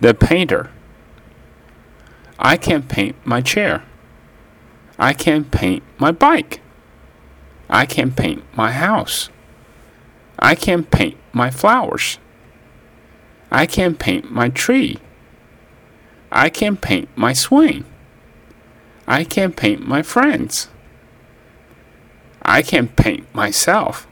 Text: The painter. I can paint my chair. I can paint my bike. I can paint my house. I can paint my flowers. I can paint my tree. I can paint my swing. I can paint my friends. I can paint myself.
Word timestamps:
The 0.00 0.14
painter. 0.14 0.70
I 2.38 2.56
can 2.56 2.82
paint 2.82 3.16
my 3.24 3.42
chair. 3.42 3.84
I 4.98 5.12
can 5.12 5.44
paint 5.44 5.82
my 5.98 6.10
bike. 6.10 6.60
I 7.68 7.84
can 7.86 8.12
paint 8.12 8.42
my 8.56 8.72
house. 8.72 9.28
I 10.38 10.54
can 10.54 10.84
paint 10.84 11.18
my 11.32 11.50
flowers. 11.50 12.18
I 13.50 13.66
can 13.66 13.94
paint 13.94 14.30
my 14.30 14.48
tree. 14.48 14.98
I 16.32 16.48
can 16.48 16.76
paint 16.76 17.08
my 17.14 17.32
swing. 17.32 17.84
I 19.06 19.24
can 19.24 19.52
paint 19.52 19.86
my 19.86 20.02
friends. 20.02 20.68
I 22.42 22.62
can 22.62 22.88
paint 22.88 23.32
myself. 23.34 24.06